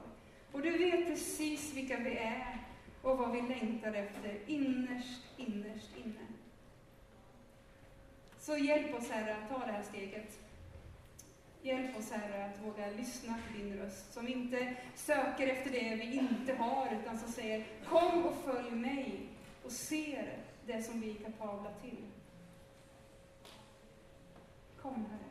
Och 0.51 0.61
du 0.61 0.77
vet 0.77 1.07
precis 1.07 1.73
vilka 1.73 1.97
vi 1.97 2.17
är 2.17 2.57
och 3.01 3.17
vad 3.17 3.31
vi 3.31 3.41
längtar 3.41 3.93
efter 3.93 4.39
innerst, 4.45 5.21
innerst 5.37 5.97
inne. 5.97 6.27
Så 8.39 8.57
hjälp 8.57 8.95
oss 8.95 9.09
Herre 9.09 9.35
att 9.35 9.49
ta 9.49 9.65
det 9.65 9.71
här 9.71 9.83
steget. 9.83 10.46
Hjälp 11.61 11.97
oss 11.97 12.11
Herre 12.11 12.45
att 12.45 12.65
våga 12.65 12.89
lyssna 12.97 13.37
till 13.47 13.63
din 13.63 13.77
röst, 13.77 14.13
som 14.13 14.27
inte 14.27 14.75
söker 14.95 15.47
efter 15.47 15.71
det 15.71 15.95
vi 15.95 16.17
inte 16.17 16.53
har, 16.53 16.97
utan 17.01 17.19
som 17.19 17.31
säger 17.31 17.65
Kom 17.89 18.25
och 18.25 18.35
följ 18.45 18.71
mig 18.71 19.29
och 19.65 19.71
ser 19.71 20.37
det 20.65 20.83
som 20.83 21.01
vi 21.01 21.09
är 21.09 21.15
kapabla 21.15 21.69
till. 21.81 22.05
Kom 24.81 25.05
Herre. 25.05 25.26